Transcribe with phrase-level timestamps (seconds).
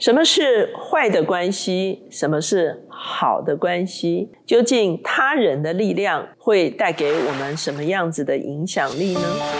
[0.00, 2.04] 什么是坏的关系？
[2.10, 4.30] 什么是好的关系？
[4.46, 9.59] 究竟他人的力量会带给我们什么样子的影响力呢？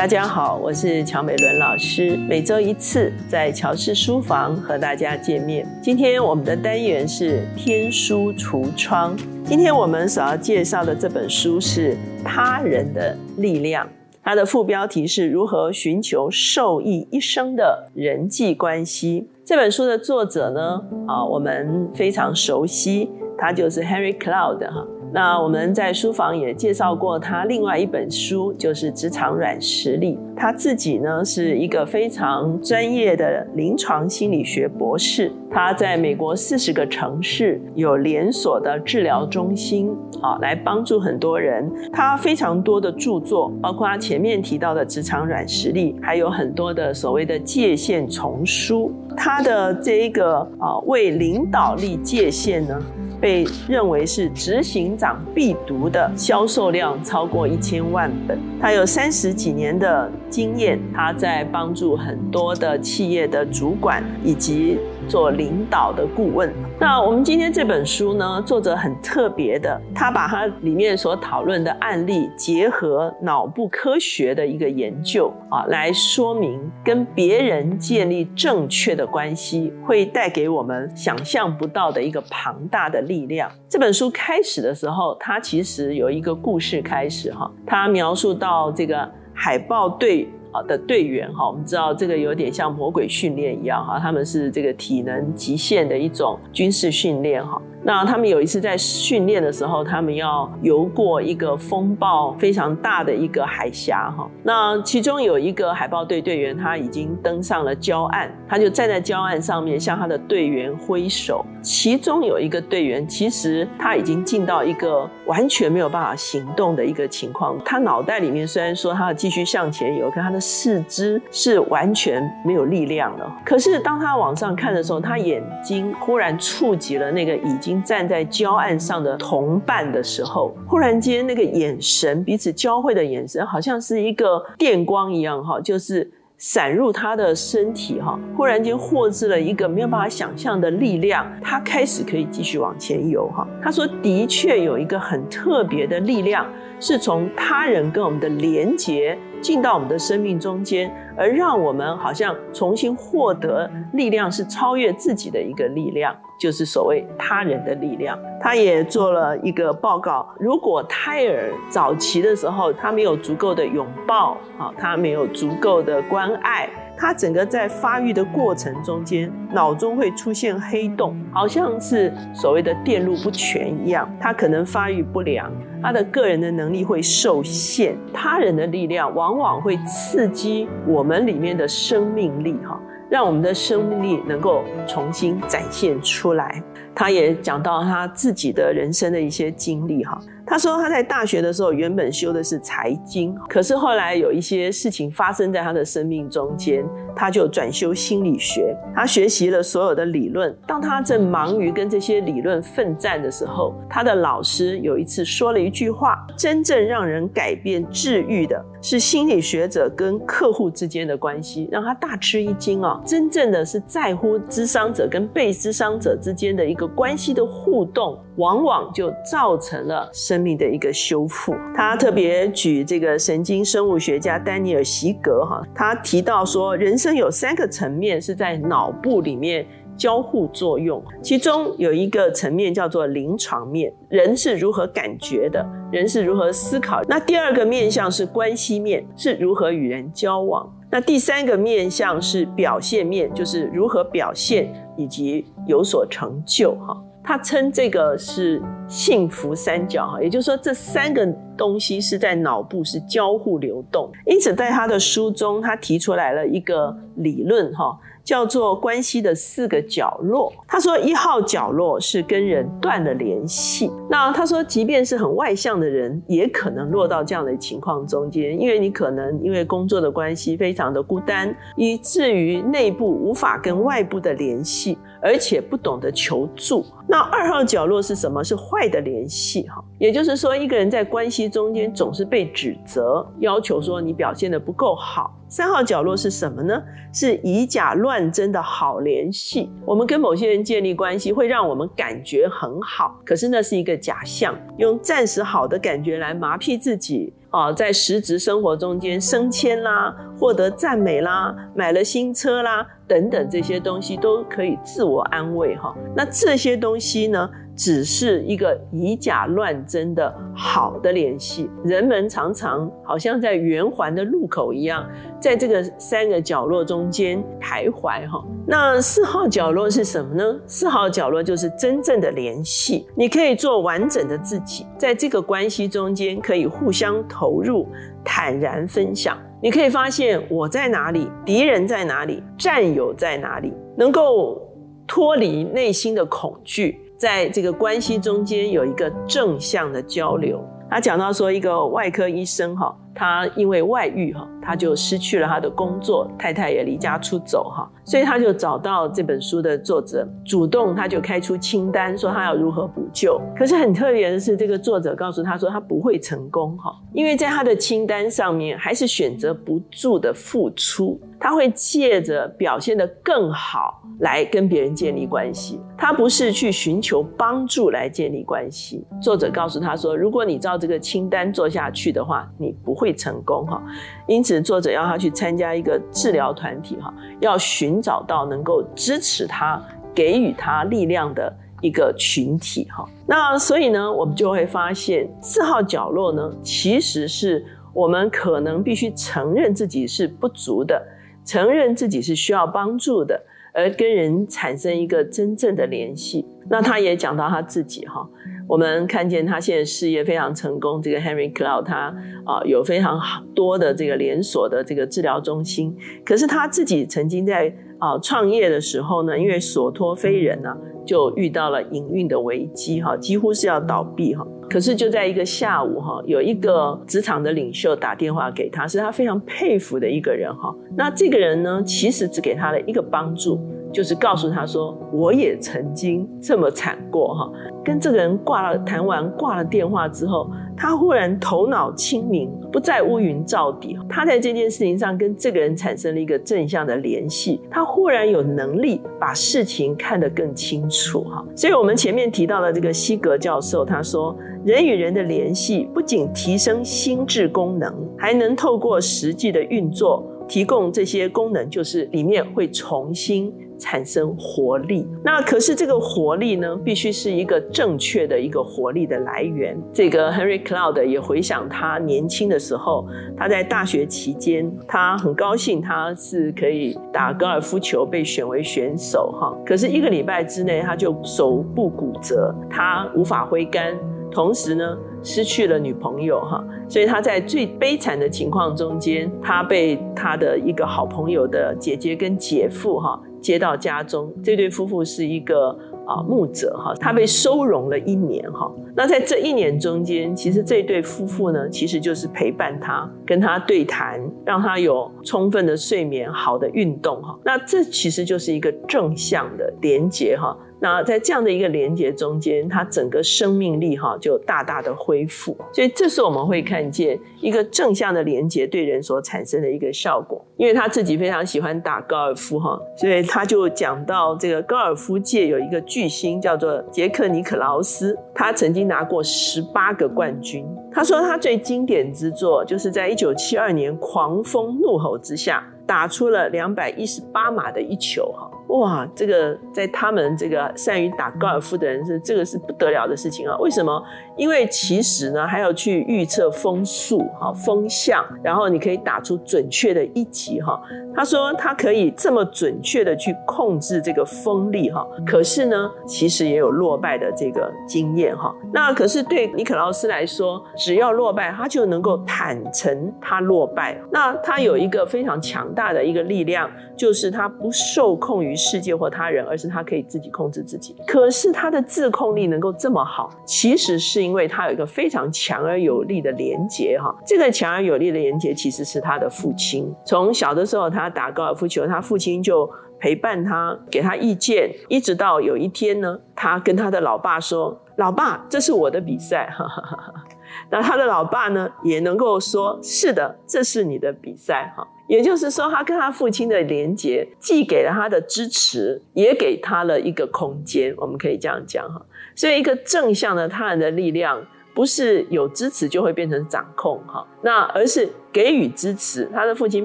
[0.00, 5.68] 大家好，我是乔美伦老师，每周一次在乔氏书房和大家见面。
[5.82, 9.14] 今天我们的单元是天书橱窗。
[9.44, 11.92] 今天我们所要介绍的这本书是
[12.24, 13.84] 《他人的力量》，
[14.22, 19.28] 它的副标题是如何寻求受益一生的人际关系。
[19.44, 24.86] 这本书的作者呢，啊，我们非常熟悉，他就是 Henry Cloud 哈。
[25.12, 30.16] 那我们在书房也介绍过他另外一本书，就是《职场软实力》。
[30.36, 39.90] 他自己呢是一个非常专业的临床心理学博士，他在美国四十个城市有连锁的治疗中心，
[40.22, 41.70] 啊，来帮助很多人。
[41.92, 48.92] 他非常多的著作，包括他前面提到的《职场软实力》，还有很多的所谓的界限丛书。
[49.16, 52.80] 他的这一个啊，为领导力界限呢。
[53.20, 58.38] 被认为是执行长必读的，销售量超过一千万本。
[58.60, 64.78] 他有三十几年的经验，他在帮助很多的企业的主管以及。
[65.10, 66.54] 做领导的顾问。
[66.78, 83.50] 那我们今天这本书呢，作者很特别的，他把他里面所讨论的案例结合脑部科学的一个研究啊，来说明跟别人建立正确的关系，会带给我们想象不到的一个庞大的力量。
[83.68, 90.28] 这本书开始的时候，它其实有一个故事开始哈，它描述到这个海豹队。
[90.52, 97.60] 啊的队员哈，我们知道这个有点像魔鬼训练一样哈，他们是这个体能极限的一种军事训练哈。
[97.82, 104.28] 那他们有一次在训练的时候，他们要游过一个风暴非常大的一个海峡哈。
[104.42, 111.44] 那其中有一个海豹队队员，他已经登上了礁岸，他就站在礁岸上面向他的队员挥手。
[111.62, 117.58] 其中有一个队员，其实他已经进到一个完全没有办法行动的一个情况。
[117.64, 123.40] 他脑袋里面虽然说他要继续向前游，可他的四肢是完全没有力量了。
[123.44, 127.69] 可是当他往上看的时候，他眼睛忽然触及了那个已经。
[127.82, 143.46] 站在礁岸上的同伴的时候，忽然间那个眼神，彼此交汇的眼神，好像是一个电光一样，哈，就是闪入他的身体，哈，忽然间获知了一个没有办法想象的力量，他开始可以继续往前游，哈。
[143.62, 146.46] 他说，的确有一个很特别的力量，
[146.80, 156.14] 是从他人跟我们的连结进到我们的生命中间，而让我们好像重新获得力量，是超越自己的一个力量。
[156.38, 160.26] 就是所谓他人的力量，他也做了一个报告。
[160.38, 175.52] 如果胎儿早期的时候，他没有足够的拥抱，好，他没有足够的关爱，他整个在发育的过程中间，脑中会出现黑洞，好像是所谓的电路不全一样，他可能发育不良，
[175.82, 177.96] 他的个人的能力会受限。
[178.12, 182.80] 他人的力量往往会刺激我们里面的生命力，哈。
[183.08, 186.62] 让我们的生命力能够重新展现出来。
[186.94, 190.16] 他也讲到他自己的人生的一些经历，哈。
[190.46, 196.84] 他说他在大学的时候原本修的是财经，可是后来有一些事情发生在他的生命中间，
[197.14, 198.76] 他就转修心理学。
[198.94, 200.56] 他学习了所有的理论。
[200.66, 213.00] 当他正忙于跟这些理论奋战的时候，他的老师有一次说了一句话：真正让人改变、治愈的是心理学者跟客户之间的关系，让他大吃一惊啊！
[213.04, 220.40] 真正的是在乎智商者跟被智商者之间的一个关系的互动，往往就造成了生。
[220.40, 229.66] 命的一个修复，他特别举这个神经生物学家丹尼尔·席格哈，他提到说，人生有三个层面是在脑部里面
[229.98, 235.62] 交互作用，其中有一个层面叫做临床面，人是如何感觉的，
[235.92, 237.02] 人是如何思考。
[237.06, 240.66] 那第二个面向是关系面，是如何与人交往。
[240.90, 246.96] 那第三个面向是表现面，就是如何表现以及有所成就哈。
[247.22, 251.26] 他称这个是幸福三角哈，也就是说这三个
[251.56, 254.10] 东西是在脑部是交互流动。
[254.26, 260.52] 因此，在他的书中，他提出来了一个理论哈，叫做关系的四个角落。
[260.66, 263.90] 他说，一号角落是跟人断了联系。
[264.08, 274.98] 那他说，即便是很外向的人，也可能落到这样的情况中间，因为你可能因为工作的关系非常的孤单，以至于内部无法跟外部的联系。
[275.22, 278.40] 而且不懂得求助，那二号角落是什么？
[278.44, 285.36] 是坏的联系哈，也就是说，一个人在关系中间总是被指责，要求说你表现的不够好。
[285.48, 286.80] 三号角落是什么呢？
[287.12, 289.68] 是以假乱真的好联系。
[289.84, 297.34] 我们跟某些人建立关系，会让我们感觉很好，可是那是一个假象，用暂时好的感觉来麻痹自己。
[297.52, 305.94] 哦，在实质生活中间升迁啦，获得赞美啦，买了新车啦，等等这些东西都可以自我安慰哈。
[306.16, 307.50] 那这些东西呢？
[307.80, 315.08] 只是一个以假乱真的好的联系，人们常常好像在圆环的路口一样，
[315.40, 318.44] 在这个三个角落中间徘徊哈。
[318.66, 320.60] 那四号角落是什么呢？
[320.66, 327.88] 四号角落就是真正的联系，你可以做完整的自己，在这个关系中间可以互相投入，
[328.22, 329.38] 坦然分享。
[329.62, 334.60] 你可以发现我在哪里，敌人在哪里，战友在哪里，能够
[335.06, 337.00] 脱离内心的恐惧。
[337.20, 340.66] 在这个关系中间有一个正向的交流。
[340.88, 342.96] 他讲到说，一个外科医生哈。
[343.14, 353.40] 他因为外遇哈，他就失去了他的工作，太太也离家出走哈，所以他就找到这本书的作者，主动他就开出清单，说他要如何补救。
[353.56, 369.04] 可是很特别的是，这个作者告诉他说他不会成功哈，因为在他的清单上面还是选择不住的付出，他会借着表现得更好来跟别人建立关系，他不是去寻求帮助来建立关系。
[369.20, 373.00] 作者告诉他说，如果你照这个清单做下去的话，你不。
[373.00, 373.82] 会成功哈，
[374.30, 379.82] 因此作者要他去参加一个治疗团体哈，要寻找到能够支持他、
[380.14, 383.04] 给予他力量的一个群体哈。
[383.26, 391.04] 那所以呢，我们就会发现四号角落呢，其实是我们可能必须承认自己是不足的，
[391.44, 393.42] 承认自己是需要帮助的，
[393.74, 396.46] 而跟人产生一个真正的联系。
[396.68, 398.24] 那他也讲到他自己哈。
[398.70, 402.14] 我们看见他现在事业非常成功，这个 Henry Cloud 他
[402.46, 403.20] 啊有非常
[403.52, 405.92] 多的这个连锁的这个治疗中心。
[406.24, 414.46] 可是他自己曾经在啊创业的时候呢，因为所托非人啊，就遇到了营运的危机哈，几乎是要倒闭哈。
[414.70, 420.72] 可是就在一个下午哈，有一个职场的领袖打电话给他，是他非常佩服的一个人哈。
[420.96, 423.58] 那这个人呢，其实只给他了一个帮助。
[423.92, 427.50] 就是告诉他说，我也曾经这么惨过哈。
[427.82, 433.98] 跟这个人挂了谈完挂了电话之后，他忽然头脑清明，不再乌云罩底。
[434.08, 441.44] 他在这件事情上跟这个人产生了一个正向的联系，他忽然有能力把事情看得更清楚哈。
[441.56, 453.52] 所以我们前面提到的这个西格教授，他说，人与人的联系不仅提升心智功能，还能透过实际的运作提供这些功能，就是里面会重新。
[453.80, 459.76] 产生活力，那可是这个活力呢，必须是一个正确的一个活力的来源。
[459.92, 463.06] 这个 Henry Cloud 也回想他年轻的时候，
[463.36, 469.56] 他在大学期间，他很高兴他是可以打高尔夫球被选为选手哈。
[469.64, 473.96] 可是一个礼拜之内，他就手部骨折，他无法挥杆，
[474.30, 476.64] 同时呢失去了女朋友哈。
[476.88, 483.20] 所以他在最悲惨的情况中间，他被他的一个好朋友的姐姐跟姐夫哈。
[483.40, 485.70] 接到家中，这对夫妇是一个
[486.06, 488.70] 啊牧者哈，他被收容了一年哈。
[488.96, 497.38] 那在这一年中间，其实这对夫妇呢，其实就是陪伴他，跟他对谈，让他有充分的睡眠、好的运动哈。
[497.44, 500.56] 那这其实就是一个正向的连接哈。
[500.82, 510.42] 那在这样的一个连接中间，他整个生命力哈就大大的恢复，所以这是我们会看见一个正向的连接对人所产生的一个效果。
[510.56, 520.66] 因为他自己非常喜欢打高尔夫哈，所以他就讲到这个高尔夫界有一个巨星叫做杰克尼克劳斯，他曾经拿过十八个冠军。
[520.92, 528.50] 他说他最经典之作就是在一九七二年狂风怒吼之下打出了两百一十八码的一球哈。
[528.70, 533.56] 哇，这个在他们这个善于打高尔夫的人是这个是不得了的事情啊！
[533.58, 534.00] 为什么？
[534.36, 540.80] 因为其实呢，还要去预测风速、哈风向，然后你可以打出准确的一击哈。
[541.14, 548.54] 他说他可以这么准确的去控制这个风力哈，可是呢，其实也有落败的这个经验哈。
[548.72, 554.00] 那可是对尼克劳斯来说，只要落败，他就能够坦诚他落败。
[554.12, 558.56] 那他有一个非常强大的一个力量，就是他不受控于。
[558.60, 560.94] 世界或他人，而是他可以自己控制自己。
[561.06, 567.14] 可是他的自控力能够这么好，其实是因为他有一个非常强而有力的连结哈。
[567.26, 569.90] 这个强而有力的连结其实是他的父亲。
[570.04, 579.50] 从小的时候，他打高尔夫球，他父亲就陪伴他，给他意见，一直到有一天呢，他跟他的老爸说：“老爸，这是我的比赛。
[580.70, 584.86] ”那他的老爸呢，也能够说：“是的，这是你的比赛。”哈。
[585.10, 590.94] 也就是说，他跟他父亲的连结，既给了他的支持，也给他了一个空间。
[590.98, 592.00] 我们可以这样讲哈。
[592.36, 597.26] 所以，一个正向的他人的力量，不是有支持就会变成掌控哈。
[597.42, 598.08] 那而是。
[598.32, 599.84] 给予支持，他的父亲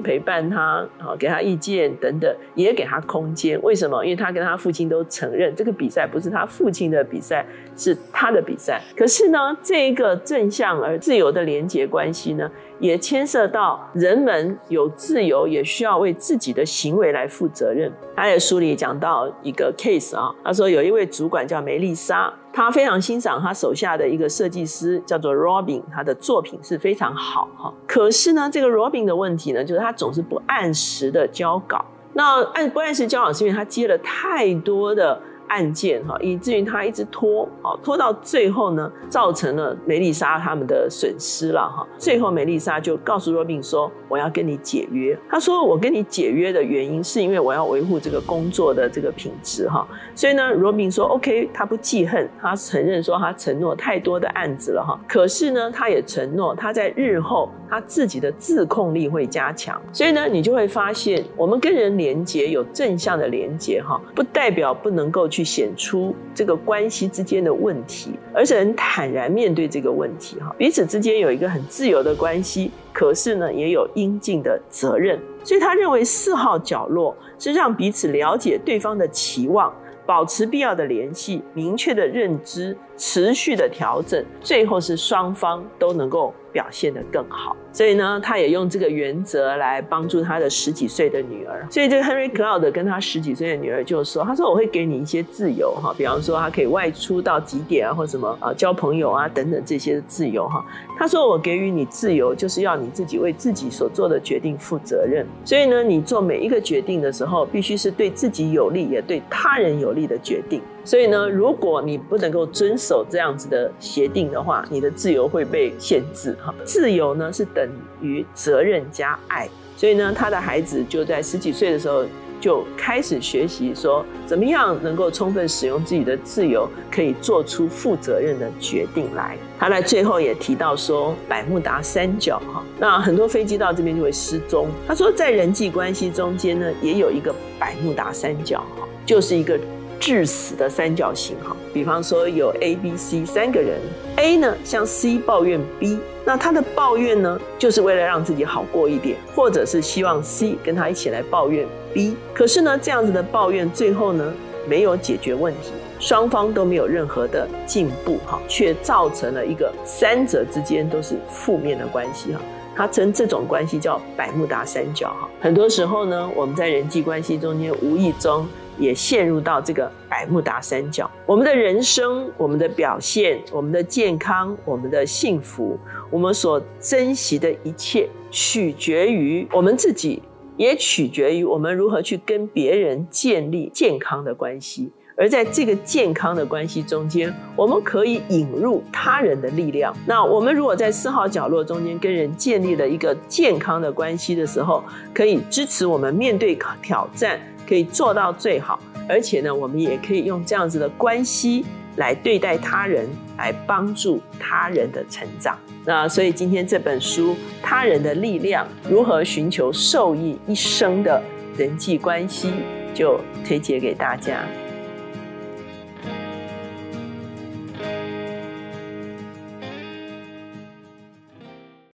[0.00, 3.60] 陪伴他，好给他意见等等，也给他空间。
[3.60, 4.04] 为什么？
[4.04, 7.44] 因为他跟他父亲都承认这个比赛不是他父亲的比赛，
[7.76, 8.80] 是他的比赛。
[8.96, 17.92] 可是呢，这一个正向而自由的连结关系呢，也牵涉到人们有自由，也需要为自己的行为来负责任。
[18.14, 27.74] 他在书里讲到一个 case 啊，他说有一位主管叫梅丽莎，他非常欣赏他手下的一个设计师叫做 Robin，他的作品是非常好哈。
[27.88, 28.32] 可是。
[28.32, 31.84] 呢这个 Robin 的问题呢，就是他总是不按时的交稿。
[32.12, 35.20] 那按不按时交稿，是因为他接了太多的。
[35.48, 41.86] 案件哈，以至于他一直拖，好拖到最后呢，造成了梅丽莎他们的损失了哈。
[41.98, 54.98] 最后梅丽莎就告诉罗宾说：“我要跟你解约。”他说：“我跟你解约的原因是因为我要维护这个工作的这个品质哈。”所以呢，罗宾说：“OK，他不记恨，他承认说他承诺太多的案子了哈。
[55.06, 59.80] 可是呢，他也承诺他在日后他自己的自控力会加强。
[59.92, 65.28] 所以呢，你就会发现，我们跟人连接有正向的连接哈，不代表不能够。
[65.36, 79.70] 去显出这个关系之间的问题，而且很坦然面对这个问题哈，彼此之间有一个很自由的关系，可是呢也有应尽的责任，所以他认为四号角落是让彼此了解对方的期望。
[80.06, 87.54] 保持必要的联系，明确的认知，持续的调整，最后是双方都能够表现得更好。
[87.70, 91.66] 所以呢，他也用这个原则来帮助他的十几岁的女儿。
[91.70, 100.64] 所以这个 Henry Cloud 跟他十几岁的女儿就说：“他说我会给你一些自由哈，比方说他可以外出到几点啊，或什么啊交朋友啊等等这些自由哈。
[100.98, 105.26] 他说我给予你自由，就是要你自己为自己所做的决定负责任。
[105.44, 110.62] 所以呢，你做每一个决定的时候，必须是对自己有利，也对他人有利的决定。
[110.86, 116.54] 所以呢，如果你不能够遵守这样子的协定的话，你的自由会被限制哈。
[116.64, 117.68] 自由呢是等。
[118.02, 122.04] 于责任加爱，所以呢，他的孩子就在十几岁的时候
[122.38, 129.34] 就开始学习说，怎么样能够充分使用自己的自由，可以做出负责任的决定来。
[129.58, 134.68] 他在最后也提到说，百慕达三角哈，那很多飞机到这边就会失踪。
[134.86, 139.58] 他说，在人际关系中间呢，也有一个百慕达三角哈，就是一个。
[139.98, 143.80] 致死的三角形哈，比方说有 A、B、C 三个人
[144.16, 152.16] ，A 呢向 C 抱怨 B，那他的抱怨呢，就是为了让自己好过一点，或者是希望 C 跟他一起来抱怨 B。
[152.34, 154.32] 可是呢，这样子的抱怨最后呢，
[154.68, 162.40] 没有解决问题，双方都没有任何的进步哈，却造成了一个三者之间都是负面的关系哈。
[162.76, 165.28] 他称这种关系叫百慕达三角哈。
[165.40, 168.46] 很多时候呢，我们在人际关系中间无意中。
[168.78, 171.10] 也陷入到这个百慕达三角。
[171.24, 175.78] 我们的人生、我们的表现、我们的健康、我们的幸福，
[176.10, 180.22] 我们所珍惜的一切，取决于我们自己，
[180.56, 184.92] 也取决于我们如何去跟别人建立健康的关系。
[185.18, 189.90] 而在这个健康的关系中间，我们可以引入他人的力量。
[190.06, 197.40] 那我们如果在四号角落中间跟人建立了一个健康的关系的时候，可以支持我们面对挑战。
[197.66, 201.64] 可以做到最好，而且呢，我们也可以用这样子的关系
[201.96, 203.08] 来对待他人，
[203.38, 205.58] 来帮助他人的成长。
[205.84, 207.32] 那所以今天这本书
[207.62, 211.22] 《他人的力量：如何寻求受益一生的
[211.56, 212.48] 人际关系》，
[212.94, 214.42] 就推荐给大家。